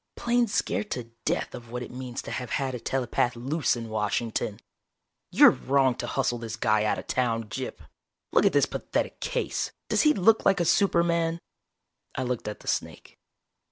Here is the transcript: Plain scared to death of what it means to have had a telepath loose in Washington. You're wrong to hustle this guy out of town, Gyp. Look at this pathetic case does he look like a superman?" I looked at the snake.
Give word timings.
Plain 0.15 0.47
scared 0.47 0.89
to 0.89 1.11
death 1.25 1.53
of 1.53 1.69
what 1.69 1.83
it 1.83 1.91
means 1.91 2.23
to 2.23 2.31
have 2.31 2.49
had 2.57 2.73
a 2.73 2.79
telepath 2.79 3.35
loose 3.35 3.75
in 3.75 3.87
Washington. 3.87 4.59
You're 5.31 5.51
wrong 5.51 5.93
to 5.97 6.07
hustle 6.07 6.39
this 6.39 6.55
guy 6.55 6.85
out 6.85 6.97
of 6.97 7.05
town, 7.05 7.43
Gyp. 7.49 7.79
Look 8.31 8.47
at 8.47 8.53
this 8.53 8.65
pathetic 8.65 9.19
case 9.19 9.71
does 9.89 10.01
he 10.01 10.15
look 10.15 10.43
like 10.43 10.59
a 10.59 10.65
superman?" 10.65 11.37
I 12.15 12.23
looked 12.23 12.47
at 12.47 12.61
the 12.61 12.67
snake. 12.67 13.19